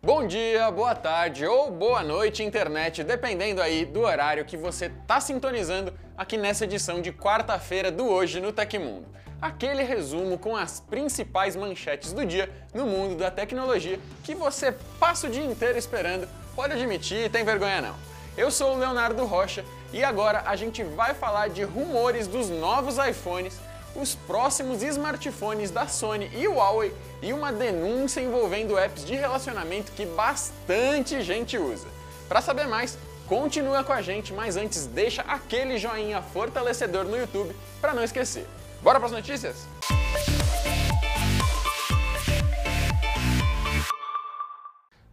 Bom 0.00 0.28
dia, 0.28 0.70
boa 0.70 0.94
tarde 0.94 1.44
ou 1.44 1.72
boa 1.72 2.04
noite, 2.04 2.44
internet, 2.44 3.02
dependendo 3.02 3.60
aí 3.60 3.84
do 3.84 4.02
horário 4.02 4.44
que 4.44 4.56
você 4.56 4.92
tá 5.08 5.20
sintonizando 5.20 5.92
aqui 6.16 6.36
nessa 6.36 6.62
edição 6.62 7.02
de 7.02 7.12
quarta-feira 7.12 7.90
do 7.90 8.06
Hoje 8.06 8.40
no 8.40 8.52
Tecmundo. 8.52 9.08
Aquele 9.42 9.82
resumo 9.82 10.38
com 10.38 10.56
as 10.56 10.78
principais 10.78 11.56
manchetes 11.56 12.12
do 12.12 12.24
dia 12.24 12.48
no 12.72 12.86
mundo 12.86 13.16
da 13.16 13.28
tecnologia 13.28 13.98
que 14.22 14.36
você 14.36 14.70
passa 15.00 15.26
o 15.26 15.30
dia 15.30 15.44
inteiro 15.44 15.76
esperando. 15.76 16.28
Pode 16.54 16.74
admitir, 16.74 17.28
tem 17.28 17.44
vergonha 17.44 17.80
não. 17.80 17.96
Eu 18.36 18.52
sou 18.52 18.76
o 18.76 18.78
Leonardo 18.78 19.24
Rocha 19.24 19.64
e 19.92 20.04
agora 20.04 20.44
a 20.46 20.54
gente 20.54 20.84
vai 20.84 21.12
falar 21.12 21.48
de 21.48 21.64
rumores 21.64 22.28
dos 22.28 22.48
novos 22.48 22.98
iPhones 22.98 23.58
os 23.94 24.14
próximos 24.14 24.82
smartphones 24.82 25.70
da 25.70 25.86
Sony 25.86 26.30
e 26.34 26.46
Huawei 26.46 26.94
e 27.22 27.32
uma 27.32 27.52
denúncia 27.52 28.20
envolvendo 28.20 28.78
apps 28.78 29.04
de 29.04 29.14
relacionamento 29.14 29.92
que 29.92 30.06
bastante 30.06 31.20
gente 31.22 31.58
usa. 31.58 31.86
Para 32.28 32.40
saber 32.40 32.66
mais, 32.66 32.98
continua 33.26 33.82
com 33.82 33.92
a 33.92 34.02
gente, 34.02 34.32
mas 34.32 34.56
antes 34.56 34.86
deixa 34.86 35.22
aquele 35.22 35.78
joinha 35.78 36.22
fortalecedor 36.22 37.04
no 37.04 37.16
YouTube 37.16 37.54
para 37.80 37.94
não 37.94 38.04
esquecer. 38.04 38.46
Bora 38.82 38.98
para 38.98 39.06
as 39.06 39.12
notícias? 39.12 39.77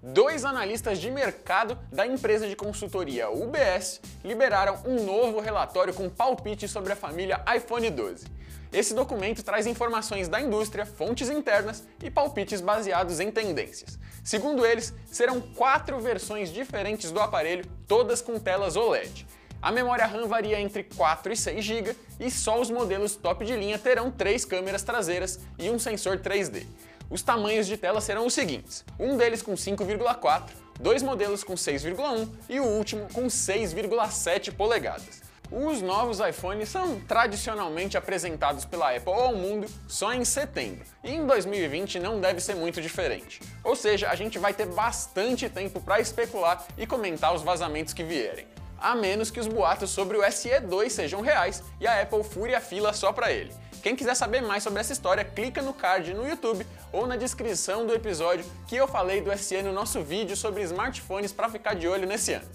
Dois 0.08 0.46
analistas 0.46 1.00
de 1.00 1.10
mercado 1.10 1.76
da 1.92 2.06
empresa 2.06 2.48
de 2.48 2.56
consultoria 2.56 3.28
UBS 3.28 4.00
liberaram 4.24 4.78
um 4.86 5.04
novo 5.04 5.40
relatório 5.40 5.96
com 5.96 6.08
palpite 6.08 6.68
sobre 6.68 6.94
a 6.94 6.96
família 6.96 7.44
iPhone 7.58 7.90
12. 7.90 8.28
Esse 8.72 8.94
documento 8.94 9.42
traz 9.42 9.66
informações 9.66 10.28
da 10.28 10.40
indústria, 10.40 10.86
fontes 10.86 11.28
internas 11.28 11.84
e 12.04 12.12
palpites 12.12 12.62
baseados 12.62 13.20
em 13.20 13.32
tendências. 13.32 13.98
Segundo 14.24 14.64
eles, 14.64 14.94
serão 15.08 15.42
quatro 15.42 16.00
versões 16.00 16.54
diferentes 16.54 17.12
do 17.12 17.20
aparelho, 17.20 17.66
todas 17.88 18.22
com 18.22 18.38
telas 18.38 18.76
OLED. 18.76 19.26
A 19.60 19.72
memória 19.72 20.06
RAM 20.06 20.28
varia 20.28 20.62
entre 20.62 20.84
4 20.84 21.34
e 21.34 21.36
6 21.36 21.66
GB 21.66 21.96
e 22.20 22.30
só 22.30 22.62
os 22.62 22.70
modelos 22.70 23.16
top 23.16 23.44
de 23.44 23.56
linha 23.56 23.80
terão 23.80 24.12
três 24.12 24.46
câmeras 24.46 24.84
traseiras 24.84 25.40
e 25.58 25.72
um 25.72 25.80
sensor 25.80 26.20
3D. 26.20 26.68
Os 27.10 27.22
tamanhos 27.22 27.68
de 27.68 27.78
tela 27.78 28.02
serão 28.02 28.26
os 28.26 28.34
seguintes: 28.34 28.84
um 29.00 29.18
deles 29.18 29.42
com 29.42 29.54
5,4, 29.54 30.50
dois 30.80 31.04
modelos 31.04 31.44
com 31.44 31.54
6,1 31.54 32.28
e 32.50 32.60
o 32.60 32.66
último 32.66 33.08
com 33.14 33.28
6,7 33.28 34.54
polegadas. 34.54 35.24
Os 35.52 35.82
novos 35.82 36.20
iPhones 36.20 36.70
são 36.70 37.00
tradicionalmente 37.02 37.96
apresentados 37.96 38.66
pela 38.66 38.96
Apple 38.96 39.14
ao 39.14 39.36
mundo 39.36 39.68
só 39.88 40.12
em 40.12 40.26
setembro, 40.26 40.84
e 41.04 41.12
em 41.12 41.26
2020 41.26 42.00
não 42.00 42.20
deve 42.20 42.42
ser 42.42 42.56
muito 42.56 42.82
diferente. 42.82 43.40
Ou 43.64 43.76
seja, 43.76 44.10
a 44.10 44.16
gente 44.16 44.40
vai 44.40 44.54
ter 44.54 44.66
bastante 44.66 45.48
tempo 45.48 45.80
para 45.80 46.00
especular 46.00 46.66
e 46.78 46.88
comentar 46.88 47.34
os 47.34 47.44
vazamentos 47.44 47.94
que 47.94 48.04
vierem. 48.04 48.48
A 48.86 48.94
menos 48.94 49.32
que 49.32 49.40
os 49.40 49.48
boatos 49.48 49.90
sobre 49.90 50.16
o 50.16 50.22
SE2 50.22 50.92
sejam 50.92 51.20
reais 51.20 51.64
e 51.82 51.88
a 51.88 52.04
Apple 52.04 52.24
fure 52.24 52.54
a 52.54 52.62
fila 52.62 52.94
só 52.94 53.12
para 53.12 53.32
ele. 53.32 53.52
Quem 53.82 53.96
quiser 53.96 54.14
saber 54.14 54.44
mais 54.44 54.62
sobre 54.62 54.80
essa 54.80 54.94
história, 54.94 55.26
clica 55.26 55.60
no 55.60 55.74
card 55.74 56.14
no 56.14 56.28
YouTube 56.30 56.64
ou 56.94 57.08
na 57.08 57.16
descrição 57.16 57.88
do 57.88 57.96
episódio 57.96 58.46
que 58.68 58.76
eu 58.76 58.88
falei 58.88 59.22
do 59.22 59.36
SE 59.40 59.60
no 59.64 59.74
nosso 59.74 60.04
vídeo 60.04 60.38
sobre 60.38 60.62
smartphones 60.62 61.34
para 61.34 61.50
ficar 61.50 61.74
de 61.74 61.88
olho 61.88 62.06
nesse 62.06 62.34
ano. 62.34 62.48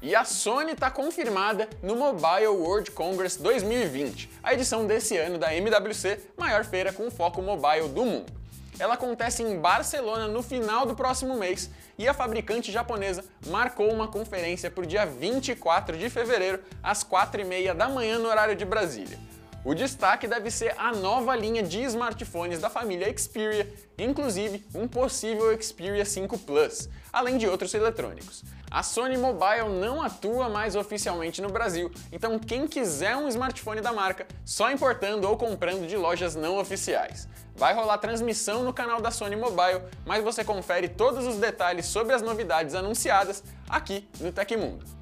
E 0.00 0.14
a 0.14 0.24
Sony 0.24 0.72
está 0.72 0.90
confirmada 0.90 1.68
no 1.82 1.94
Mobile 1.94 2.46
World 2.46 2.90
Congress 2.92 3.36
2020, 3.36 4.30
a 4.42 4.54
edição 4.54 4.86
desse 4.86 5.18
ano 5.18 5.36
da 5.36 5.54
MWC, 5.54 6.20
maior 6.38 6.64
feira 6.64 6.90
com 6.90 7.10
foco 7.10 7.42
mobile 7.42 7.90
do 7.90 8.02
mundo. 8.02 8.41
Ela 8.78 8.94
acontece 8.94 9.42
em 9.42 9.58
Barcelona 9.58 10.26
no 10.26 10.42
final 10.42 10.86
do 10.86 10.94
próximo 10.94 11.36
mês 11.36 11.70
e 11.98 12.08
a 12.08 12.14
fabricante 12.14 12.72
japonesa 12.72 13.24
marcou 13.46 13.92
uma 13.92 14.08
conferência 14.08 14.70
para 14.70 14.82
o 14.82 14.86
dia 14.86 15.04
24 15.04 15.96
de 15.96 16.08
fevereiro, 16.08 16.60
às 16.82 17.04
4h30 17.04 17.74
da 17.74 17.88
manhã 17.88 18.18
no 18.18 18.28
horário 18.28 18.56
de 18.56 18.64
Brasília. 18.64 19.18
O 19.64 19.74
destaque 19.74 20.26
deve 20.26 20.50
ser 20.50 20.74
a 20.76 20.90
nova 20.92 21.36
linha 21.36 21.62
de 21.62 21.80
smartphones 21.82 22.58
da 22.58 22.68
família 22.68 23.16
Xperia, 23.16 23.72
inclusive 23.96 24.66
um 24.74 24.88
possível 24.88 25.56
Xperia 25.62 26.04
5 26.04 26.36
Plus, 26.38 26.88
além 27.12 27.38
de 27.38 27.46
outros 27.46 27.72
eletrônicos. 27.72 28.42
A 28.68 28.82
Sony 28.82 29.16
Mobile 29.16 29.68
não 29.80 30.02
atua 30.02 30.48
mais 30.48 30.74
oficialmente 30.74 31.40
no 31.40 31.48
Brasil, 31.48 31.92
então 32.10 32.40
quem 32.40 32.66
quiser 32.66 33.16
um 33.16 33.28
smartphone 33.28 33.80
da 33.80 33.92
marca, 33.92 34.26
só 34.44 34.68
importando 34.68 35.28
ou 35.28 35.36
comprando 35.36 35.86
de 35.86 35.96
lojas 35.96 36.34
não 36.34 36.58
oficiais. 36.58 37.28
Vai 37.54 37.72
rolar 37.72 37.98
transmissão 37.98 38.64
no 38.64 38.72
canal 38.72 39.00
da 39.00 39.12
Sony 39.12 39.36
Mobile, 39.36 39.82
mas 40.04 40.24
você 40.24 40.42
confere 40.42 40.88
todos 40.88 41.24
os 41.24 41.36
detalhes 41.36 41.86
sobre 41.86 42.14
as 42.14 42.22
novidades 42.22 42.74
anunciadas 42.74 43.44
aqui 43.68 44.08
no 44.18 44.32
Tecmundo. 44.32 45.01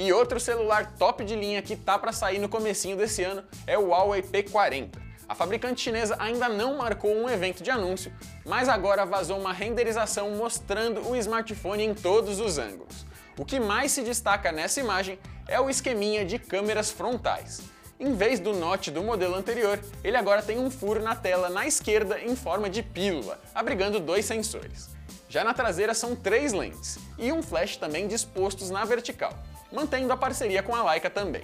E 0.00 0.12
outro 0.12 0.38
celular 0.38 0.94
top 0.96 1.24
de 1.24 1.34
linha 1.34 1.60
que 1.60 1.74
tá 1.74 1.98
para 1.98 2.12
sair 2.12 2.38
no 2.38 2.48
comecinho 2.48 2.96
desse 2.96 3.24
ano 3.24 3.42
é 3.66 3.76
o 3.76 3.88
Huawei 3.88 4.22
P40. 4.22 4.90
A 5.28 5.34
fabricante 5.34 5.80
chinesa 5.80 6.14
ainda 6.20 6.48
não 6.48 6.76
marcou 6.76 7.12
um 7.12 7.28
evento 7.28 7.64
de 7.64 7.70
anúncio, 7.72 8.12
mas 8.46 8.68
agora 8.68 9.04
vazou 9.04 9.40
uma 9.40 9.52
renderização 9.52 10.30
mostrando 10.36 11.04
o 11.04 11.16
smartphone 11.16 11.82
em 11.82 11.94
todos 11.94 12.38
os 12.38 12.58
ângulos. 12.58 13.04
O 13.36 13.44
que 13.44 13.58
mais 13.58 13.90
se 13.90 14.02
destaca 14.02 14.52
nessa 14.52 14.78
imagem 14.78 15.18
é 15.48 15.60
o 15.60 15.68
esqueminha 15.68 16.24
de 16.24 16.38
câmeras 16.38 16.92
frontais. 16.92 17.60
Em 17.98 18.14
vez 18.14 18.38
do 18.38 18.52
note 18.52 18.92
do 18.92 19.02
modelo 19.02 19.34
anterior, 19.34 19.80
ele 20.04 20.16
agora 20.16 20.42
tem 20.42 20.60
um 20.60 20.70
furo 20.70 21.02
na 21.02 21.16
tela 21.16 21.48
na 21.48 21.66
esquerda 21.66 22.20
em 22.20 22.36
forma 22.36 22.70
de 22.70 22.84
pílula, 22.84 23.40
abrigando 23.52 23.98
dois 23.98 24.26
sensores. 24.26 24.90
Já 25.28 25.42
na 25.42 25.52
traseira 25.52 25.92
são 25.92 26.14
três 26.14 26.52
lentes 26.52 27.00
e 27.18 27.32
um 27.32 27.42
flash 27.42 27.76
também 27.76 28.06
dispostos 28.06 28.70
na 28.70 28.84
vertical 28.84 29.36
mantendo 29.72 30.12
a 30.12 30.16
parceria 30.16 30.62
com 30.62 30.74
a 30.74 30.90
Leica 30.90 31.10
também. 31.10 31.42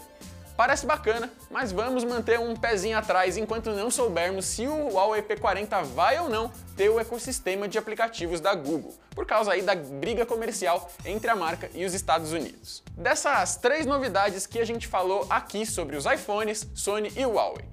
Parece 0.57 0.87
bacana, 0.87 1.29
mas 1.51 1.73
vamos 1.73 2.05
manter 2.05 2.39
um 2.39 2.55
pezinho 2.55 2.97
atrás 2.97 3.37
enquanto 3.37 3.71
não 3.71 3.91
soubermos 3.91 4.45
se 4.45 4.69
o 4.69 4.89
Huawei 4.93 5.21
P40 5.21 5.83
vai 5.83 6.17
ou 6.21 6.29
não 6.29 6.49
ter 6.77 6.89
o 6.89 7.01
ecossistema 7.01 7.67
de 7.67 7.77
aplicativos 7.77 8.41
da 8.41 8.55
Google, 8.55 8.95
por 9.17 9.27
causa 9.27 9.51
aí 9.51 9.63
da 9.63 9.75
briga 9.75 10.25
comercial 10.25 10.89
entre 11.05 11.29
a 11.29 11.35
marca 11.35 11.69
e 11.75 11.85
os 11.85 11.93
Estados 11.93 12.33
Unidos. 12.33 12.85
Dessas 12.93 13.57
três 13.57 13.85
novidades 13.85 14.47
que 14.47 14.61
a 14.61 14.65
gente 14.65 14.87
falou 14.87 15.27
aqui 15.29 15.67
sobre 15.67 15.97
os 15.97 16.07
iPhones, 16.07 16.69
Sony 16.73 17.13
e 17.17 17.27
Huawei, 17.27 17.65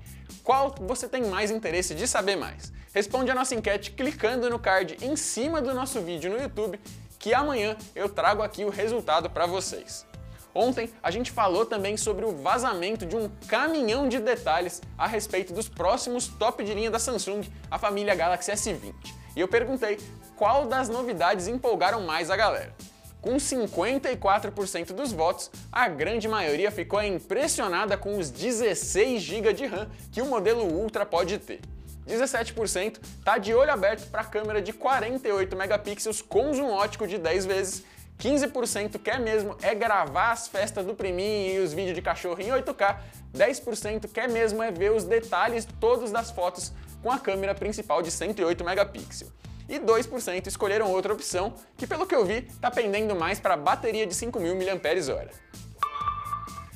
qual 0.44 0.74
você 0.80 1.08
tem 1.08 1.24
mais 1.26 1.52
interesse 1.52 1.94
de 1.94 2.08
saber 2.08 2.36
mais? 2.36 2.74
Responde 2.96 3.30
a 3.30 3.36
nossa 3.36 3.54
enquete 3.54 3.92
clicando 3.92 4.50
no 4.50 4.58
card 4.58 4.98
em 5.04 5.16
cima 5.16 5.62
do 5.62 5.72
nosso 5.72 6.02
vídeo 6.02 6.32
no 6.32 6.42
YouTube, 6.42 6.80
que 7.20 7.32
amanhã 7.32 7.78
eu 7.96 8.10
trago 8.10 8.42
aqui 8.42 8.66
o 8.66 8.70
resultado 8.70 9.30
para 9.30 9.46
vocês. 9.46 10.10
Ontem 10.54 10.90
a 11.02 11.10
gente 11.10 11.32
falou 11.32 11.66
também 11.66 11.96
sobre 11.96 12.26
o 12.26 12.32
vazamento 12.32 13.06
de 13.06 13.16
um 13.16 13.30
caminhão 13.48 14.10
de 14.10 14.20
detalhes 14.20 14.82
a 14.98 15.08
respeito 15.08 15.54
dos 15.54 15.70
próximos 15.70 16.28
top 16.28 16.64
de 16.64 16.74
linha 16.74 16.92
da 16.92 17.00
Samsung, 17.00 17.44
a 17.70 17.80
família 17.80 18.14
Galaxy 18.14 18.52
S20. 18.52 18.94
E 19.36 19.40
eu 19.40 19.48
perguntei 19.48 19.98
qual 20.36 20.66
das 20.66 20.90
novidades 20.90 21.48
empolgaram 21.48 22.02
mais 22.02 22.30
a 22.30 22.36
galera. 22.36 22.74
Com 23.22 23.36
54% 23.36 24.94
dos 24.94 25.14
votos, 25.14 25.52
a 25.72 25.88
grande 25.88 26.28
maioria 26.28 26.72
ficou 26.72 27.02
impressionada 27.04 27.96
com 27.96 28.18
os 28.18 28.32
16 28.32 29.22
GB 29.22 29.54
de 29.54 29.68
RAM 29.68 29.88
que 30.12 30.22
o 30.22 30.26
modelo 30.26 30.64
Ultra 30.64 31.06
pode 31.06 31.38
ter. 31.38 31.62
17% 32.08 33.00
está 33.20 33.38
de 33.38 33.54
olho 33.54 33.72
aberto 33.72 34.10
para 34.10 34.22
a 34.22 34.26
câmera 34.26 34.62
de 34.62 34.74
48 34.74 35.56
megapixels 35.56 36.22
com 36.22 36.52
zoom 36.52 36.72
ótico 36.72 37.08
de 37.08 37.20
10 37.20 37.46
vezes 37.46 37.84
15% 38.22 39.00
quer 39.00 39.20
mesmo 39.20 39.58
é 39.64 39.74
gravar 39.74 40.32
as 40.32 40.48
festas 40.48 40.86
do 40.86 40.94
priminho 40.94 41.56
e 41.56 41.60
os 41.60 41.74
vídeos 41.74 41.96
de 41.96 42.04
cachorro 42.04 42.40
em 42.40 42.50
8K, 42.50 42.98
10% 43.36 44.08
quer 44.14 44.30
mesmo 44.30 44.62
é 44.62 44.70
ver 44.70 44.92
os 44.92 45.04
detalhes 45.04 45.68
todos 45.80 46.12
das 46.12 46.30
fotos 46.30 46.72
com 47.02 47.12
a 47.12 47.18
câmera 47.18 47.56
principal 47.56 48.04
de 48.04 48.12
108 48.12 48.64
megapixels. 48.64 49.32
E 49.68 49.80
2% 49.80 50.46
escolheram 50.46 50.92
outra 50.92 51.12
opção, 51.12 51.56
que 51.76 51.88
pelo 51.88 52.06
que 52.06 52.14
eu 52.14 52.24
vi, 52.24 52.46
está 52.48 52.70
pendendo 52.70 53.16
mais 53.16 53.40
para 53.40 53.58
bateria 53.58 54.06
de 54.06 54.14
5.000 54.14 54.54
mAh 54.56 55.32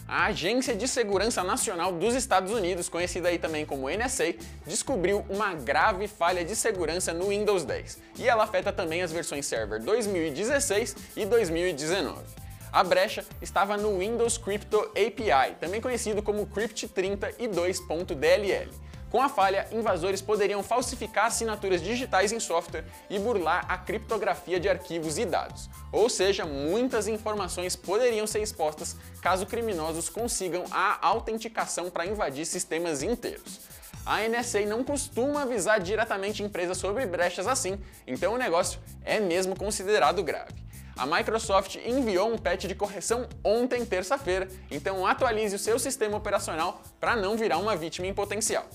a 0.08 0.26
Agência 0.26 0.76
de 0.76 0.88
Segurança 0.88 1.44
Nacional 1.44 1.92
dos 1.92 2.14
Estados 2.14 2.52
Unidos, 2.52 2.88
conhecida 2.88 3.30
aí 3.30 3.40
também 3.40 3.66
como 3.66 3.90
NSA, 3.90 4.36
descobriu 4.66 5.26
uma 5.30 5.54
grave 5.54 6.08
falha 6.08 6.46
de 6.46 6.56
segurança 6.56 7.12
no 7.12 7.30
Windows 7.30 7.64
10, 7.64 8.00
e 8.20 8.30
ela 8.30 8.44
afeta 8.44 8.72
também 8.72 9.02
as 9.02 9.12
versões 9.12 9.46
Server 9.48 9.82
2016 9.82 10.96
e 11.16 11.26
2019. 11.26 12.24
A 12.72 12.84
brecha 12.84 13.26
estava 13.42 13.78
no 13.78 13.98
Windows 14.00 14.38
Crypto 14.38 14.80
API, 14.92 15.56
também 15.60 15.82
conhecido 15.82 16.22
como 16.22 16.46
Crypt 16.46 16.88
30 16.90 17.32
e 17.40 17.48
2.dll. 17.48 18.70
Com 19.16 19.22
a 19.22 19.30
falha, 19.30 19.66
invasores 19.72 20.22
poderiam 20.22 20.62
falsificar 20.62 21.28
assinaturas 21.28 21.82
digitais 21.82 22.34
em 22.34 22.40
software 22.42 22.84
e 23.10 23.18
burlar 23.18 23.66
a 23.70 23.78
criptografia 23.78 24.60
de 24.60 24.68
arquivos 24.68 25.18
e 25.18 25.24
dados. 25.24 25.70
Ou 25.90 26.10
seja, 26.10 26.44
muitas 26.44 27.08
informações 27.08 27.78
poderiam 27.78 28.28
ser 28.28 28.42
expostas 28.42 28.98
caso 29.22 29.46
criminosos 29.46 30.10
consigam 30.10 30.66
a 30.70 30.98
autenticação 31.08 31.90
para 31.90 32.06
invadir 32.06 32.46
sistemas 32.46 33.02
inteiros. 33.02 33.62
a 34.06 34.20
NSA 34.28 34.66
não 34.66 34.84
costuma 34.84 35.44
avisar 35.44 35.80
diretamente 35.80 36.44
empresas 36.44 36.78
sobre 36.78 37.06
brechas 37.06 37.48
assim, 37.48 37.80
então 38.06 38.34
o 38.34 38.38
negócio 38.38 38.82
é 39.06 39.22
mesmo 39.22 39.58
considerado 39.58 40.22
grave. 40.24 40.52
A 40.98 41.06
Microsoft 41.06 41.78
enviou 41.86 42.34
um 42.34 42.38
patch 42.38 42.66
de 42.66 42.76
correção 42.76 43.30
ontem, 43.44 43.86
terça-feira, 43.86 44.50
então 44.70 45.08
atualize 45.08 45.56
o 45.56 45.60
seu 45.60 45.80
sistema 45.80 46.18
operacional 46.18 46.82
para 47.00 47.16
não 47.16 47.38
virar 47.38 47.60
uma 47.60 47.78
vítima 47.78 48.08
em 48.08 48.14
potencial 48.14 48.66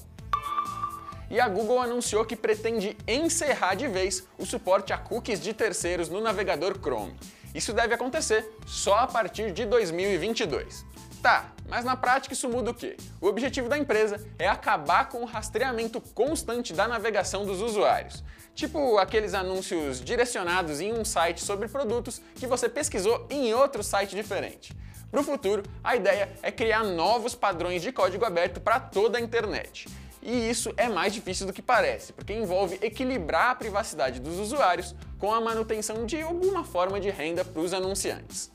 e 1.31 1.39
a 1.39 1.49
Google 1.49 1.81
anunciou 1.81 2.25
que 2.25 2.35
pretende 2.35 2.97
encerrar 3.07 3.75
de 3.75 3.87
vez 3.87 4.27
o 4.37 4.45
suporte 4.45 4.93
a 4.93 4.99
cookies 4.99 5.41
de 5.41 5.55
terceiros 5.55 6.09
no 6.09 6.21
navegador 6.21 6.77
Chrome. 6.79 7.17
Isso 7.55 7.73
deve 7.73 7.95
acontecer 7.95 8.51
só 8.67 8.97
a 8.97 9.07
partir 9.07 9.53
de 9.53 9.65
2022. 9.65 10.85
Tá, 11.23 11.53
mas 11.69 11.85
na 11.85 11.97
prática 11.97 12.33
isso 12.33 12.49
muda 12.49 12.71
o 12.71 12.75
quê? 12.75 12.97
O 13.21 13.27
objetivo 13.27 13.69
da 13.69 13.77
empresa 13.77 14.27
é 14.39 14.49
acabar 14.49 15.09
com 15.09 15.23
o 15.23 15.27
rastreamento 15.27 16.01
constante 16.01 16.73
da 16.73 16.89
navegação 16.89 17.45
dos 17.45 17.61
usuários. 17.61 18.25
Tipo 18.55 18.99
aqueles 18.99 19.35
anúncios 19.35 20.01
direcionados 20.01 20.81
em 20.81 20.93
um 20.93 21.05
site 21.05 21.43
sobre 21.43 21.69
produtos 21.69 22.21
que 22.37 22.47
você 22.47 22.69
pesquisou 22.69 23.27
em 23.31 23.53
outro 23.55 23.83
site 23.83 24.17
diferente. 24.17 24.75
Para 25.11 25.21
o 25.21 25.25
futuro, 25.25 25.63
a 25.83 25.97
ideia 25.97 26.31
é 26.43 26.51
criar 26.51 26.85
novos 26.85 27.35
padrões 27.35 27.83
de 27.83 27.93
código 27.93 28.25
aberto 28.25 28.61
para 28.61 28.81
toda 28.81 29.19
a 29.19 29.21
internet. 29.21 29.89
E 30.23 30.51
isso 30.51 30.73
é 30.77 30.89
mais 30.89 31.15
difícil 31.15 31.47
do 31.47 31.53
que 31.53 31.63
parece, 31.63 32.13
porque 32.13 32.33
envolve 32.33 32.79
equilibrar 32.83 33.51
a 33.51 33.55
privacidade 33.55 34.21
dos 34.21 34.39
usuários 34.39 34.95
com 35.19 35.33
a 35.33 35.41
manutenção 35.41 36.05
de 36.05 36.21
alguma 36.21 36.63
forma 36.63 37.01
de 37.01 37.09
renda 37.11 37.45
para 37.45 37.61
os 37.61 37.73
anunciantes. 37.73 38.51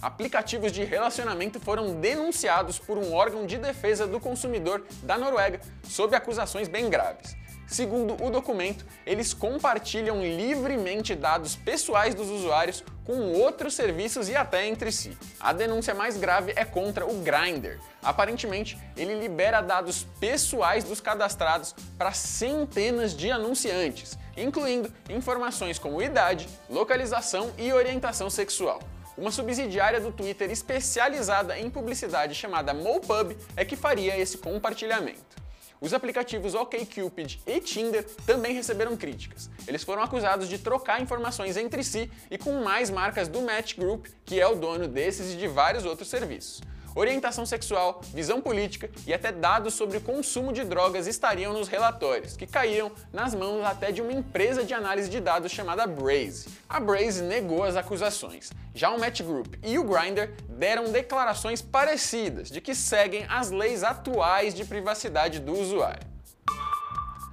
Aplicativos 0.00 0.70
de 0.72 0.84
relacionamento 0.84 1.58
foram 1.58 1.98
denunciados 1.98 2.78
por 2.78 2.98
um 2.98 3.14
órgão 3.14 3.46
de 3.46 3.56
defesa 3.56 4.06
do 4.06 4.20
consumidor 4.20 4.84
da 5.02 5.16
Noruega 5.16 5.60
sob 5.82 6.14
acusações 6.14 6.68
bem 6.68 6.90
graves. 6.90 7.34
Segundo 7.66 8.22
o 8.22 8.30
documento, 8.30 8.84
eles 9.06 9.32
compartilham 9.32 10.22
livremente 10.22 11.14
dados 11.14 11.56
pessoais 11.56 12.14
dos 12.14 12.28
usuários 12.28 12.84
com 13.04 13.32
outros 13.32 13.74
serviços 13.74 14.28
e 14.28 14.36
até 14.36 14.66
entre 14.66 14.92
si. 14.92 15.16
A 15.40 15.52
denúncia 15.52 15.94
mais 15.94 16.16
grave 16.16 16.52
é 16.56 16.64
contra 16.64 17.06
o 17.06 17.22
Grindr. 17.22 17.78
Aparentemente, 18.02 18.78
ele 18.96 19.18
libera 19.18 19.60
dados 19.60 20.06
pessoais 20.20 20.84
dos 20.84 21.00
cadastrados 21.00 21.74
para 21.98 22.12
centenas 22.12 23.14
de 23.14 23.30
anunciantes, 23.30 24.18
incluindo 24.36 24.92
informações 25.08 25.78
como 25.78 26.02
idade, 26.02 26.48
localização 26.68 27.52
e 27.58 27.72
orientação 27.72 28.28
sexual. 28.30 28.80
Uma 29.16 29.30
subsidiária 29.30 30.00
do 30.00 30.10
Twitter 30.10 30.50
especializada 30.50 31.58
em 31.58 31.70
publicidade 31.70 32.34
chamada 32.34 32.74
MoPub 32.74 33.36
é 33.56 33.64
que 33.64 33.76
faria 33.76 34.18
esse 34.18 34.38
compartilhamento. 34.38 35.43
Os 35.80 35.92
aplicativos 35.92 36.54
OkCupid 36.54 37.40
e 37.46 37.60
Tinder 37.60 38.04
também 38.26 38.54
receberam 38.54 38.96
críticas. 38.96 39.50
Eles 39.66 39.82
foram 39.82 40.02
acusados 40.02 40.48
de 40.48 40.58
trocar 40.58 41.02
informações 41.02 41.56
entre 41.56 41.82
si 41.82 42.10
e 42.30 42.38
com 42.38 42.62
mais 42.62 42.90
marcas 42.90 43.28
do 43.28 43.42
Match 43.42 43.76
Group, 43.76 44.06
que 44.24 44.40
é 44.40 44.46
o 44.46 44.54
dono 44.54 44.88
desses 44.88 45.34
e 45.34 45.36
de 45.36 45.48
vários 45.48 45.84
outros 45.84 46.08
serviços 46.08 46.60
orientação 46.94 47.44
sexual, 47.44 48.00
visão 48.12 48.40
política 48.40 48.90
e 49.06 49.12
até 49.12 49.32
dados 49.32 49.74
sobre 49.74 50.00
consumo 50.00 50.52
de 50.52 50.64
drogas 50.64 51.06
estariam 51.06 51.52
nos 51.52 51.68
relatórios, 51.68 52.36
que 52.36 52.46
caíram 52.46 52.92
nas 53.12 53.34
mãos 53.34 53.64
até 53.64 53.90
de 53.90 54.00
uma 54.00 54.12
empresa 54.12 54.64
de 54.64 54.72
análise 54.72 55.08
de 55.08 55.20
dados 55.20 55.50
chamada 55.50 55.86
Braze. 55.86 56.48
A 56.68 56.78
Braze 56.78 57.22
negou 57.22 57.64
as 57.64 57.76
acusações. 57.76 58.50
Já 58.74 58.90
o 58.90 58.98
Match 58.98 59.22
Group 59.22 59.54
e 59.62 59.78
o 59.78 59.84
Grindr 59.84 60.30
deram 60.48 60.90
declarações 60.90 61.60
parecidas 61.60 62.50
de 62.50 62.60
que 62.60 62.74
seguem 62.74 63.26
as 63.28 63.50
leis 63.50 63.82
atuais 63.82 64.54
de 64.54 64.64
privacidade 64.64 65.40
do 65.40 65.52
usuário. 65.52 66.14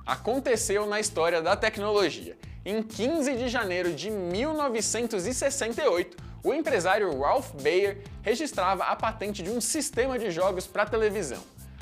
Aconteceu 0.05 0.85
na 0.85 0.99
história 0.99 1.41
da 1.41 1.55
tecnologia. 1.55 2.37
Em 2.63 2.83
15 2.83 3.37
de 3.37 3.49
janeiro 3.49 3.91
de 3.91 4.11
1968, 4.11 6.15
o 6.43 6.53
empresário 6.53 7.19
Ralph 7.19 7.49
Baer 7.59 8.03
registrava 8.21 8.83
a 8.83 8.95
patente 8.95 9.41
de 9.41 9.49
um 9.49 9.59
sistema 9.59 10.19
de 10.19 10.29
jogos 10.29 10.67
para 10.67 10.85
televisão. 10.85 11.41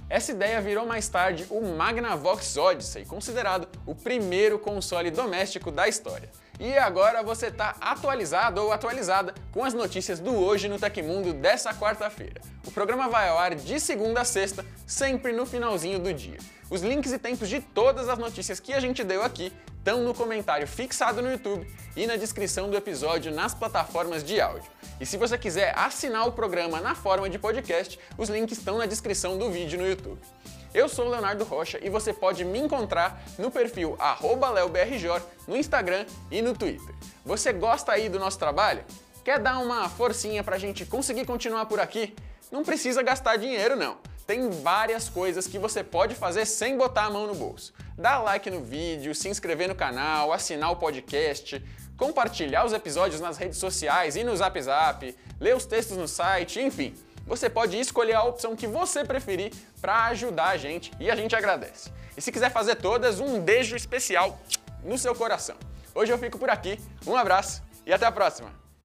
Essa 0.09 0.31
ideia 0.31 0.61
virou 0.61 0.85
mais 0.85 1.09
tarde 1.09 1.45
o 1.49 1.59
Magnavox 1.75 2.55
Odyssey, 2.55 3.03
considerado 3.03 3.67
o 3.85 3.93
primeiro 3.93 4.57
console 4.57 5.11
doméstico 5.11 5.69
da 5.69 5.85
história. 5.85 6.29
E 6.57 6.77
agora 6.77 7.21
você 7.23 7.47
está 7.47 7.75
atualizado 7.81 8.61
ou 8.61 8.71
atualizada 8.71 9.35
com 9.51 9.65
as 9.65 9.73
notícias 9.73 10.21
do 10.21 10.33
Hoje 10.33 10.69
no 10.69 10.79
Tecmundo 10.79 11.33
dessa 11.33 11.73
quarta-feira. 11.73 12.39
O 12.65 12.71
programa 12.71 13.09
vai 13.09 13.27
ao 13.27 13.37
ar 13.37 13.53
de 13.53 13.81
segunda 13.81 14.21
a 14.21 14.25
sexta, 14.25 14.65
sempre 14.87 15.33
no 15.33 15.45
finalzinho 15.45 15.99
do 15.99 16.13
dia. 16.13 16.37
Os 16.69 16.81
links 16.81 17.11
e 17.11 17.19
tempos 17.19 17.49
de 17.49 17.59
todas 17.59 18.07
as 18.07 18.17
notícias 18.17 18.59
que 18.59 18.73
a 18.73 18.79
gente 18.79 19.03
deu 19.03 19.23
aqui 19.23 19.51
estão 19.79 20.03
no 20.03 20.13
comentário 20.13 20.67
fixado 20.67 21.21
no 21.21 21.31
YouTube 21.31 21.65
e 21.95 22.05
na 22.05 22.17
descrição 22.17 22.69
do 22.69 22.77
episódio 22.77 23.33
nas 23.33 23.55
plataformas 23.55 24.23
de 24.23 24.39
áudio. 24.39 24.69
E 24.99 25.05
se 25.05 25.17
você 25.17 25.37
quiser 25.37 25.73
assinar 25.77 26.27
o 26.27 26.33
programa 26.33 26.81
na 26.81 26.93
forma 26.93 27.29
de 27.29 27.39
podcast, 27.39 27.97
os 28.17 28.29
links 28.29 28.57
estão 28.57 28.77
na 28.77 28.85
descrição 28.85 29.37
do 29.37 29.49
vídeo 29.49 29.79
no 29.79 29.87
YouTube. 29.87 30.19
Eu 30.73 30.87
sou 30.87 31.07
o 31.07 31.09
Leonardo 31.09 31.45
Rocha 31.45 31.79
e 31.81 31.89
você 31.89 32.13
pode 32.13 32.43
me 32.43 32.59
encontrar 32.59 33.23
no 33.39 33.49
perfil 33.49 33.97
leobrjor 34.53 35.21
no 35.47 35.55
Instagram 35.55 36.05
e 36.29 36.41
no 36.41 36.53
Twitter. 36.53 36.93
Você 37.25 37.51
gosta 37.53 37.93
aí 37.93 38.09
do 38.09 38.19
nosso 38.19 38.37
trabalho? 38.37 38.83
Quer 39.23 39.39
dar 39.39 39.59
uma 39.59 39.89
forcinha 39.89 40.43
pra 40.43 40.57
gente 40.57 40.85
conseguir 40.85 41.25
continuar 41.25 41.65
por 41.65 41.79
aqui? 41.79 42.15
Não 42.51 42.63
precisa 42.63 43.01
gastar 43.01 43.37
dinheiro 43.37 43.75
não. 43.75 43.97
Tem 44.29 44.47
várias 44.47 45.09
coisas 45.09 45.47
que 45.47 45.57
você 45.57 45.83
pode 45.83 46.13
fazer 46.13 46.45
sem 46.45 46.77
botar 46.77 47.05
a 47.05 47.09
mão 47.09 47.25
no 47.25 47.33
bolso. 47.33 47.73
Dar 47.97 48.19
like 48.19 48.47
no 48.51 48.61
vídeo, 48.61 49.15
se 49.15 49.27
inscrever 49.27 49.67
no 49.67 49.73
canal, 49.73 50.31
assinar 50.31 50.71
o 50.71 50.75
podcast, 50.75 51.59
compartilhar 51.97 52.63
os 52.63 52.71
episódios 52.71 53.19
nas 53.19 53.37
redes 53.37 53.57
sociais 53.57 54.15
e 54.15 54.23
no 54.23 54.37
Zap 54.37 54.61
Zap, 54.61 55.17
ler 55.39 55.55
os 55.55 55.65
textos 55.65 55.97
no 55.97 56.07
site, 56.07 56.61
enfim 56.61 56.93
você 57.25 57.49
pode 57.49 57.79
escolher 57.79 58.13
a 58.13 58.23
opção 58.23 58.55
que 58.55 58.67
você 58.67 59.03
preferir 59.03 59.51
para 59.81 60.05
ajudar 60.05 60.49
a 60.49 60.57
gente 60.57 60.91
e 60.99 61.09
a 61.09 61.15
gente 61.15 61.35
agradece. 61.35 61.91
E 62.15 62.21
se 62.21 62.31
quiser 62.31 62.51
fazer 62.51 62.75
todas, 62.75 63.19
um 63.19 63.39
beijo 63.39 63.75
especial 63.75 64.39
no 64.83 64.97
seu 64.97 65.15
coração. 65.15 65.55
Hoje 65.95 66.11
eu 66.11 66.17
fico 66.19 66.37
por 66.37 66.51
aqui, 66.51 66.79
um 67.05 67.15
abraço 67.15 67.63
e 67.83 67.91
até 67.91 68.05
a 68.05 68.11
próxima! 68.11 68.58